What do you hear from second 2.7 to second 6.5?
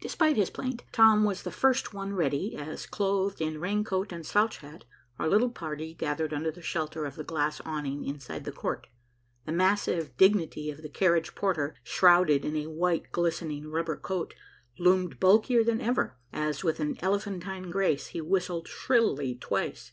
clothed in raincoat and slouch hat, our little party gathered